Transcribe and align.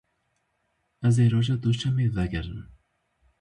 Ez 1.07 1.15
ê 1.23 1.25
roja 1.33 1.55
duşemê 1.63 2.07
vegerim. 2.15 2.59